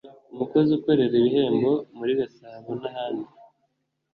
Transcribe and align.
umukozi 0.33 0.69
ukorera 0.77 1.13
ibihembo 1.17 1.71
muri 1.97 2.11
Gasabo 2.19 2.69
n,ahandi. 2.81 3.29